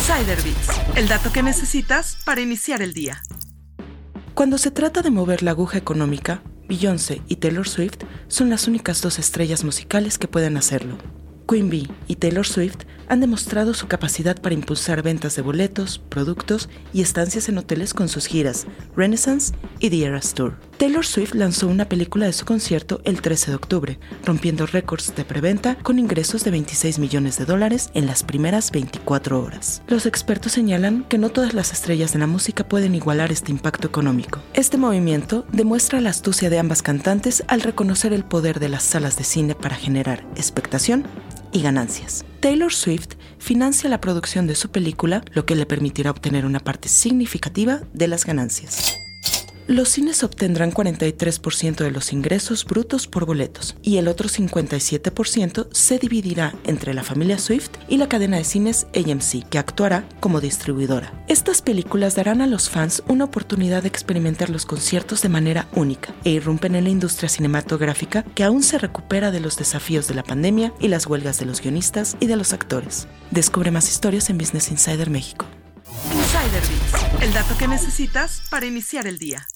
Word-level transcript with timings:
Insider 0.00 0.42
Bits, 0.42 0.80
el 0.96 1.08
dato 1.08 1.30
que 1.30 1.42
necesitas 1.42 2.16
para 2.24 2.40
iniciar 2.40 2.80
el 2.80 2.94
día. 2.94 3.20
Cuando 4.32 4.56
se 4.56 4.70
trata 4.70 5.02
de 5.02 5.10
mover 5.10 5.42
la 5.42 5.50
aguja 5.50 5.76
económica, 5.76 6.42
Beyoncé 6.66 7.20
y 7.28 7.36
Taylor 7.36 7.68
Swift 7.68 7.98
son 8.26 8.48
las 8.48 8.66
únicas 8.66 9.02
dos 9.02 9.18
estrellas 9.18 9.62
musicales 9.62 10.16
que 10.16 10.26
pueden 10.26 10.56
hacerlo. 10.56 10.96
Queen 11.46 11.68
Bee 11.68 11.90
y 12.08 12.16
Taylor 12.16 12.46
Swift 12.46 12.86
han 13.10 13.20
demostrado 13.20 13.74
su 13.74 13.88
capacidad 13.88 14.40
para 14.40 14.54
impulsar 14.54 15.02
ventas 15.02 15.34
de 15.34 15.42
boletos, 15.42 15.98
productos 15.98 16.68
y 16.92 17.02
estancias 17.02 17.48
en 17.48 17.58
hoteles 17.58 17.92
con 17.92 18.08
sus 18.08 18.26
giras 18.26 18.66
Renaissance 18.96 19.52
y 19.80 19.90
The 19.90 20.06
Eras 20.06 20.32
Tour. 20.32 20.54
Taylor 20.78 21.04
Swift 21.04 21.34
lanzó 21.34 21.66
una 21.66 21.86
película 21.86 22.24
de 22.26 22.32
su 22.32 22.46
concierto 22.46 23.02
el 23.04 23.20
13 23.20 23.50
de 23.50 23.56
octubre, 23.56 23.98
rompiendo 24.24 24.64
récords 24.64 25.14
de 25.14 25.24
preventa 25.24 25.74
con 25.74 25.98
ingresos 25.98 26.42
de 26.44 26.52
26 26.52 27.00
millones 27.00 27.36
de 27.36 27.44
dólares 27.44 27.90
en 27.94 28.06
las 28.06 28.22
primeras 28.22 28.70
24 28.70 29.42
horas. 29.42 29.82
Los 29.88 30.06
expertos 30.06 30.52
señalan 30.52 31.04
que 31.04 31.18
no 31.18 31.30
todas 31.30 31.52
las 31.52 31.72
estrellas 31.72 32.12
de 32.12 32.20
la 32.20 32.26
música 32.26 32.66
pueden 32.66 32.94
igualar 32.94 33.32
este 33.32 33.50
impacto 33.50 33.88
económico. 33.88 34.40
Este 34.54 34.78
movimiento 34.78 35.44
demuestra 35.52 36.00
la 36.00 36.10
astucia 36.10 36.48
de 36.48 36.60
ambas 36.60 36.80
cantantes 36.80 37.42
al 37.48 37.60
reconocer 37.60 38.12
el 38.12 38.24
poder 38.24 38.60
de 38.60 38.68
las 38.68 38.84
salas 38.84 39.18
de 39.18 39.24
cine 39.24 39.54
para 39.56 39.76
generar 39.76 40.24
expectación 40.36 41.04
y 41.52 41.62
ganancias. 41.62 42.24
Taylor 42.40 42.72
Swift 42.72 43.16
financia 43.38 43.90
la 43.90 44.00
producción 44.00 44.46
de 44.46 44.54
su 44.54 44.70
película, 44.70 45.22
lo 45.32 45.46
que 45.46 45.56
le 45.56 45.66
permitirá 45.66 46.10
obtener 46.10 46.46
una 46.46 46.60
parte 46.60 46.88
significativa 46.88 47.80
de 47.92 48.08
las 48.08 48.24
ganancias. 48.24 48.99
Los 49.66 49.88
cines 49.88 50.24
obtendrán 50.24 50.72
43% 50.72 51.76
de 51.76 51.90
los 51.92 52.12
ingresos 52.12 52.64
brutos 52.64 53.06
por 53.06 53.24
boletos 53.24 53.76
y 53.82 53.98
el 53.98 54.08
otro 54.08 54.28
57% 54.28 55.68
se 55.70 55.98
dividirá 55.98 56.54
entre 56.64 56.92
la 56.92 57.04
familia 57.04 57.38
Swift 57.38 57.70
y 57.88 57.96
la 57.96 58.08
cadena 58.08 58.36
de 58.36 58.44
cines 58.44 58.88
AMC, 58.96 59.48
que 59.48 59.58
actuará 59.58 60.08
como 60.18 60.40
distribuidora. 60.40 61.24
Estas 61.28 61.62
películas 61.62 62.16
darán 62.16 62.40
a 62.40 62.48
los 62.48 62.68
fans 62.68 63.04
una 63.06 63.24
oportunidad 63.24 63.82
de 63.82 63.88
experimentar 63.88 64.50
los 64.50 64.66
conciertos 64.66 65.22
de 65.22 65.28
manera 65.28 65.68
única 65.76 66.14
e 66.24 66.30
irrumpen 66.30 66.74
en 66.74 66.84
la 66.84 66.90
industria 66.90 67.28
cinematográfica 67.28 68.24
que 68.34 68.42
aún 68.42 68.64
se 68.64 68.78
recupera 68.78 69.30
de 69.30 69.40
los 69.40 69.56
desafíos 69.56 70.08
de 70.08 70.14
la 70.14 70.24
pandemia 70.24 70.72
y 70.80 70.88
las 70.88 71.06
huelgas 71.06 71.38
de 71.38 71.46
los 71.46 71.60
guionistas 71.60 72.16
y 72.18 72.26
de 72.26 72.36
los 72.36 72.52
actores. 72.52 73.06
Descubre 73.30 73.70
más 73.70 73.88
historias 73.88 74.30
en 74.30 74.38
Business 74.38 74.70
Insider 74.70 75.10
México. 75.10 75.46
Insider 76.12 76.62
Bits, 76.62 77.22
el 77.22 77.32
dato 77.32 77.56
que 77.56 77.68
necesitas 77.68 78.42
para 78.50 78.66
iniciar 78.66 79.06
el 79.06 79.18
día. 79.18 79.46